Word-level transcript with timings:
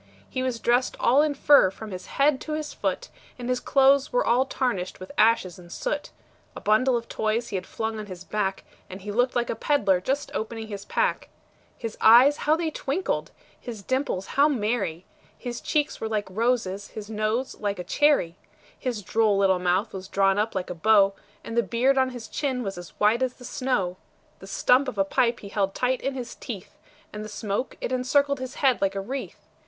He 0.27 0.41
was 0.41 0.59
dressed 0.59 0.97
all 0.99 1.21
in 1.21 1.35
fur 1.35 1.69
from 1.69 1.91
his 1.91 2.07
head 2.17 2.41
to 2.41 2.53
his 2.53 2.73
foot, 2.73 3.09
And 3.37 3.47
his 3.47 3.59
clothes 3.59 4.11
were 4.11 4.25
all 4.25 4.47
tarnished 4.47 4.99
with 4.99 5.11
ashes 5.15 5.59
and 5.59 5.71
soot; 5.71 6.09
A 6.55 6.59
bundle 6.59 6.97
of 6.97 7.07
toys 7.07 7.49
he 7.49 7.55
had 7.55 7.67
flung 7.67 7.99
on 7.99 8.07
his 8.07 8.23
back, 8.23 8.63
And 8.89 9.01
he 9.03 9.11
looked 9.11 9.35
like 9.35 9.51
a 9.51 9.55
peddler 9.55 10.01
just 10.01 10.31
opening 10.33 10.69
his 10.69 10.85
pack; 10.85 11.29
His 11.77 11.99
eyes 12.01 12.37
how 12.37 12.55
they 12.55 12.71
twinkled! 12.71 13.29
his 13.59 13.83
dimples 13.83 14.25
how 14.25 14.47
merry! 14.49 15.05
His 15.37 15.61
cheeks 15.61 16.01
were 16.01 16.09
like 16.09 16.25
roses, 16.31 16.87
his 16.87 17.07
nose 17.07 17.59
like 17.59 17.77
a 17.77 17.83
cherry; 17.83 18.35
His 18.79 19.03
droll 19.03 19.37
little 19.37 19.59
mouth 19.59 19.93
was 19.93 20.07
drawn 20.07 20.39
up 20.39 20.55
like 20.55 20.71
a 20.71 20.73
bow, 20.73 21.13
And 21.43 21.55
the 21.55 21.61
beard 21.61 21.99
on 21.99 22.09
his 22.09 22.27
chin 22.27 22.63
was 22.63 22.75
as 22.75 22.89
white 22.99 23.21
as 23.21 23.35
the 23.35 23.45
snow; 23.45 23.97
The 24.39 24.47
stump 24.47 24.87
of 24.87 24.97
a 24.97 25.05
pipe 25.05 25.41
he 25.41 25.49
held 25.49 25.75
tight 25.75 26.01
in 26.01 26.15
his 26.15 26.33
teeth, 26.33 26.75
And 27.13 27.23
the 27.23 27.29
smoke, 27.29 27.77
it 27.79 27.91
encircled 27.91 28.39
his 28.39 28.55
head 28.55 28.81
like 28.81 28.95
a 28.95 28.99
wreath. 28.99 29.45